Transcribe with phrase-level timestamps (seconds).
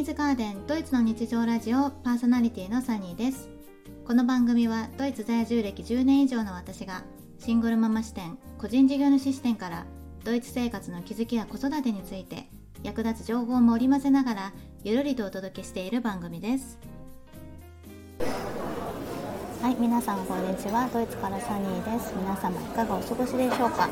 [0.00, 3.50] ニーズガーデンドイツの日常ラジオパーソナリティのサニーです。
[4.06, 7.02] この番組はドイツ在住歴10年以上の私が
[7.38, 9.84] シングルママ視点個人事業主視点から
[10.24, 12.48] ドイツ生活の気づきや子育てについて
[12.82, 14.52] 役立つ情報を織り交ぜながら
[14.84, 16.78] ゆるりとお届けしている番組です。
[19.62, 20.88] はい皆さんこんにちは。
[20.90, 22.14] ドイツからサニーです。
[22.16, 23.90] 皆様いかがお過ごしでしょうか？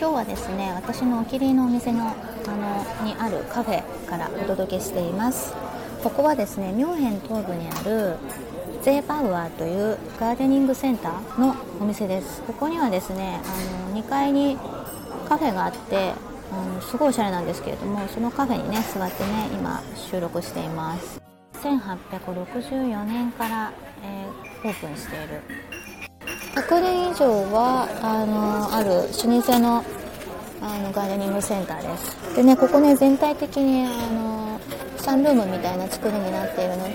[0.00, 2.14] 今日はですね私のお気に入りのお店のあ
[3.02, 5.52] のにあるカフェからお届けしています。
[6.02, 8.16] ここはですねミュンヘン東部にある
[8.82, 12.40] ゼーパウアーというガーデニングセンターのお店です。
[12.42, 14.56] ここにはですねあの2階に
[15.28, 16.14] カフェがあって
[16.76, 21.20] うん、すごいおしゃれなんですけれどもそのカフェにね座ってね今収録しています。
[21.62, 25.42] 1864年から、えー、オープンしている。
[26.54, 29.84] 100年以上はあのある老舗の
[30.62, 32.36] あのガーデニングセンターです。
[32.36, 34.60] でねここね全体的にあの
[34.96, 36.88] サンルームみたいな作りになっているの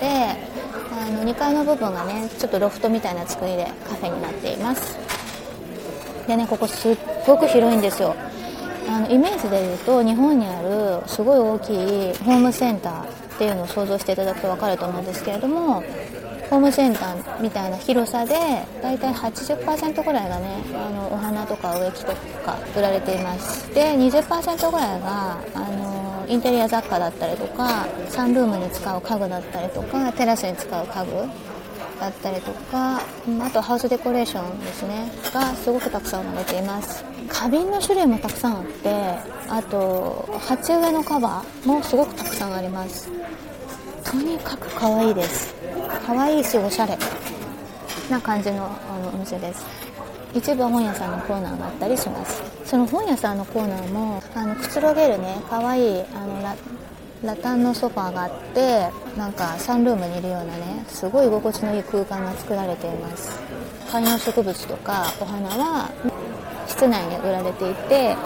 [0.90, 4.98] あの2階の部分がねちょっとロフトみたいな作りでカフェになっています。
[6.26, 8.16] でねここすっごく広いんですよ。
[8.88, 11.76] あのイメージで言うと日本にあるすごい大きい
[12.24, 13.06] ホームセンターっ
[13.38, 15.84] ていうのを想像していただくと分かると思うんですけれども
[16.50, 18.34] ホームセンターみたいな広さで
[18.82, 22.12] だいたい80%ぐらいがねあのお花とか植木と
[22.44, 31.12] か売られていますで20%ぐらいがあのインテリア雑貨だったりとかサンルームに使う家具だったりとかテラスに使う家具
[32.00, 37.04] だったりとかあとハウスデコレーションですねがすごくたくさん売られています。
[37.28, 38.90] 花瓶の種類もたくさんあって
[39.48, 43.08] あと鉢植えのカバーもすごくたくさんあります。
[44.10, 45.54] とにかく可愛いです。
[46.04, 46.98] 可愛いしおしゃれ。
[48.10, 49.64] な感じのあのお店です。
[50.34, 52.42] 一部は本屋さんのコーナーがあったりします。
[52.64, 56.56] その本屋さんのコーナーもあのくつろげるね可愛いあのラ
[57.22, 63.38] ラタンのソファーがあってなんかサンルームにいるようなねすごい居心地のいい空間が作られています。
[63.92, 65.90] 観葉植物とかお花は
[66.66, 68.16] 室内に売られていて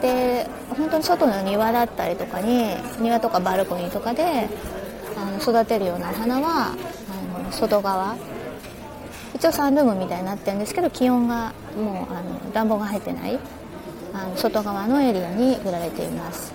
[0.00, 4.48] で本当に外の庭だったりとかに庭とかバルコニーとかで
[5.16, 8.16] あの育てるようなお花はあの外側。
[9.34, 13.38] 一応サンルームみたいになってるんですけど気温がもうあの暖房が入ってない。
[14.14, 16.52] あの外側のエリアに売られています。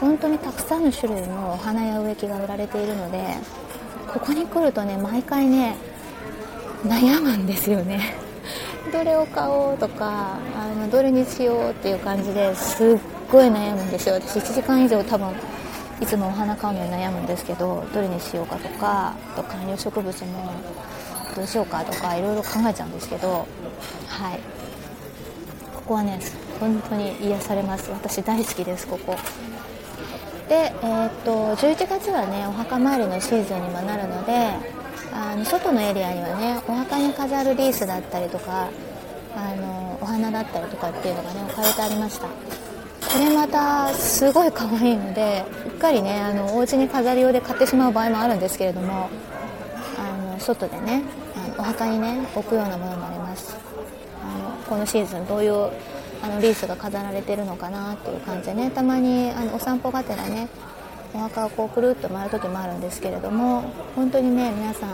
[0.00, 3.36] 本当にたくさんの種類のお花や植木が売られているので
[4.12, 5.76] ここに来るとね毎回ね
[6.84, 8.14] 悩むんですよね。
[8.92, 12.98] どれを買おうとかあのどれにしようっていう感じですっ
[13.30, 14.14] ごい悩むんですよ。
[14.14, 15.28] 私1時間以上多分
[16.00, 20.52] いつもお花買うのに悩むんですけどどれにしようかとかあと観葉植物も
[21.36, 23.46] どうしようかとかいろいろ考えちゃうんですけど
[24.08, 24.40] はい。
[25.74, 26.18] ここはね
[26.58, 27.90] 本当に癒されます。
[27.90, 29.16] 私大好きですここ。
[30.48, 34.32] で、えー、っと11月はねお墓参りのシーズンにもなるので
[35.12, 38.68] あの外のエリアにはねお墓に飾るリースだったりとか
[39.36, 42.28] あのお花だったりとかっていうのがね置かれてありました。
[43.14, 49.08] これまたすごい可愛いのでうっかりねあのお家に飾り用で買ってしまう場合もあるんですけれども
[49.96, 51.04] あの外でね
[51.36, 53.56] あのお墓にね置くようなものもあります。
[54.20, 55.70] あのこのシーズンどういう
[56.22, 60.48] あのリースが飾られてるのかなっていう感じでねたまにあのお散歩がてらね
[61.12, 63.62] お墓をこうくるっと回る時もあるんですけれども
[63.94, 64.90] 本当にね皆さん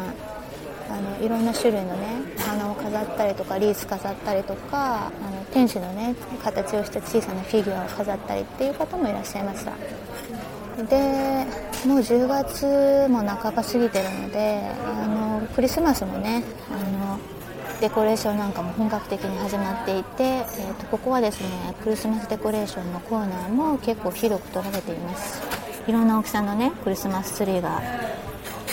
[0.90, 9.72] あのいろんな種類のねお花を飾ったりとかリース飾ったりとかあの天使のね形をした小さなフィギュアを飾ったりっていう方もいらっしゃいました
[10.84, 11.46] で
[11.86, 17.18] もう10月も半ば過ぎてるのであのクリスマスもねあの
[17.80, 21.48] デコレーションなんかも本格的に始まっていて、えー、とここはですね
[21.82, 25.42] クリスマスデコレーションのコーナーも結構広く取られています。
[25.86, 27.80] いろんな大きさのねクリスマスツリーが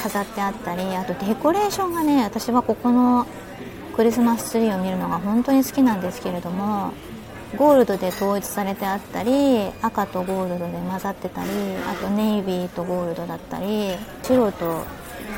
[0.03, 3.25] 飾ってあったりあとデコレーションがね私はここの
[3.97, 6.93] クリスマスツリーを見るのが本当に好きなんですけれども
[7.57, 11.49] ゴールドで統一されてあったり赤とゴールドで混ざってたり
[11.89, 14.83] あとネイビーとゴールドだったり白と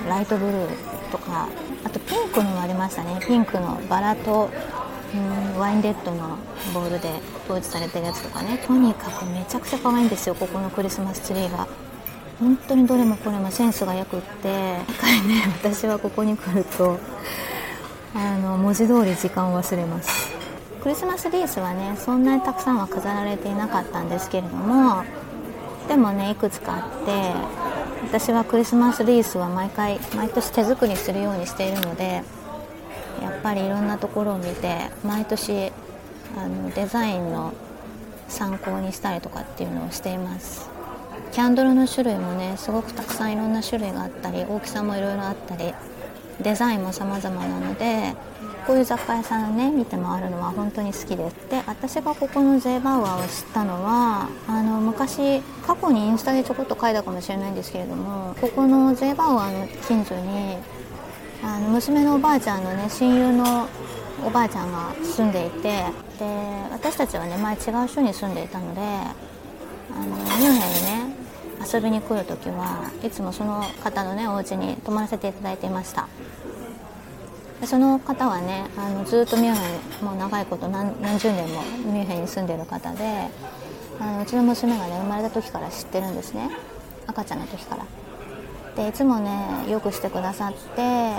[0.09, 1.47] ライトブルーとか
[1.85, 3.19] あとピンクのもありましたね。
[3.25, 4.49] ピンクのバラと
[5.13, 5.17] う
[5.55, 6.37] んワインレッドの
[6.73, 7.09] ボールで
[7.45, 8.61] 統一されてるやつとかね。
[8.67, 11.67] とにかくめちゃくちゃ可愛いんですよここのクリスマスツリーが。
[12.39, 16.99] 本当にどれもこれもセンスがよくってやっぱりね私はここに来ると
[18.15, 20.29] あの文字通り時間を忘れます。
[20.81, 25.03] クリスマスリースはねそんなにたくさんは飾られていなかったんですけれども
[25.89, 27.33] でもねいくつかあって
[28.07, 32.23] 私はクリスマスリースは毎回毎年手作りするようにしているので
[33.21, 35.73] やっぱりいろんなところを見て毎年
[36.37, 37.53] あのデザインの
[38.29, 40.69] 参考にしたりとかっていうのをしています。
[41.33, 45.73] キャンドルの種類もねすごくたくさんいろんな種類があったり大きさもいろいろあったり
[46.41, 48.13] デザインも様々なので
[48.65, 51.35] こういう雑貨屋さんをね見て回るのは本当に好きです。
[51.49, 60.57] で私がここのゼーバウアーを知ったのはあの昔過去にインスタでちょこっと書いたかもしれないんですけれどもここのゼーバウアーの近所に
[61.43, 63.67] あの娘のおばあちゃんのね親友の
[64.25, 66.25] おばあちゃんが住んでいてで
[66.71, 71.08] 私たちはね前違う署に住んでいたのであのミュンヘンにね
[71.61, 76.07] 遊びに来る時はいつもその方のねお家に泊まらせていただいていました。
[77.61, 79.61] でその方はねあのずっとミュンヘ
[80.01, 83.27] ンもう長いこと何何十年もミュンヘンに住んでる方で
[83.99, 86.49] あのうちの娘がね生まれた時から知ってるんですね。
[87.07, 87.85] 赤ちゃんの時から。
[88.75, 91.13] でいつもねよくしてくださって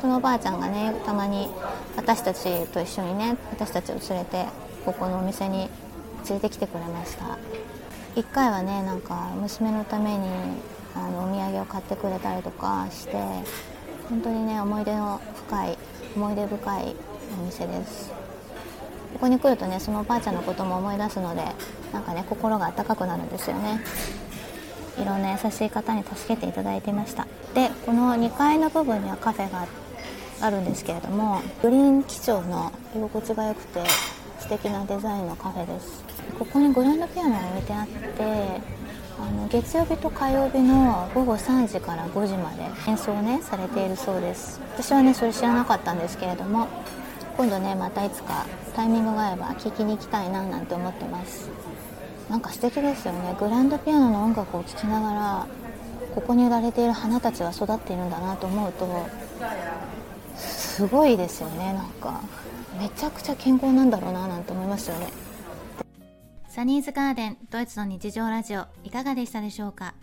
[0.00, 1.48] そのおばあちゃんがねたまに
[1.96, 4.46] 私たちと一緒にね私たちを連れて
[4.84, 5.68] ここのお店に
[6.28, 7.38] 連れてきてくれました。
[8.16, 10.28] 1回はねなんか娘のために
[10.94, 13.12] あのお土産を買ってくれたりとかして
[14.08, 15.78] 本当にね思い出の深い
[16.16, 16.96] 思い出深い
[17.40, 18.10] お店です。
[19.12, 21.42] ここに来るとねそのおばあちゃんのことも思い出すので
[21.92, 23.80] なんかね心が温かくなるんですよね。
[24.98, 27.26] いろんな優しい方に助けていただいていました。
[27.54, 29.66] でこの2階の部分にはカフェが
[30.40, 33.82] あるんですけれどもグリーン基調の居心地が良くて
[34.40, 36.04] 素敵なデザインのカフェです。
[36.38, 38.60] ここにグランドピアノが置いてあって
[39.18, 44.60] あの月曜日と火曜日の午後3時から5時まで演奏ねされているそうです。
[44.74, 46.68] 私はねそれ知らなかったんですけれども
[47.36, 51.50] 今度ねまたいつかタイミングがあれば聴きに行きたいななんて思ってます。
[52.30, 53.36] なんか素敵ですよね。
[53.38, 55.46] グランドピアノの音楽を聴きながら
[56.14, 58.86] ここに売られている花たちが育っているんだなと思うと
[60.36, 62.20] すごいですよねなんか。
[62.78, 65.08] めちゃくちゃ健康なんだろうななんて思いますよね。
[66.50, 69.94] サニーズガーデンドイツの日常ラジオいかがでしたでしょうか？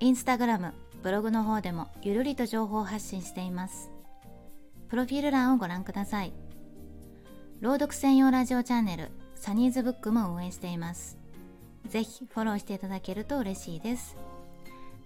[0.00, 0.74] インスタグラム
[1.04, 3.88] ブログの方でもゆるりと情報を発信しています。
[4.88, 6.32] プロフィール欄をご覧ください。
[7.60, 11.16] 朗読専用ラジオチャンネルサニーズブックも運営しています。
[11.88, 14.16] ぜひフォローしていただけると嬉しいです。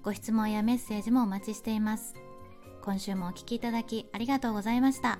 [0.02, 2.14] ご質問やメッセージもお待ちしています。
[2.80, 5.18] 今週もお聴きいただきありがとうございました。